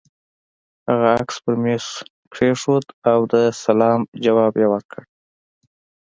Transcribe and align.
هغه 0.89 1.07
عکس 1.19 1.35
پر 1.43 1.53
مېز 1.63 1.85
کېښود 2.33 2.85
او 3.11 3.19
د 3.33 3.35
سلام 3.63 3.99
ځواب 4.23 4.53
يې 4.61 4.67
ورکړ. 4.73 5.01